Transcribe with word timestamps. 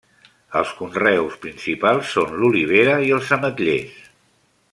Els 0.61 0.69
conreus 0.77 1.35
principals 1.43 2.15
són 2.15 2.35
l'olivera 2.39 2.97
i 3.11 3.15
els 3.19 3.31
ametllers. 3.39 4.03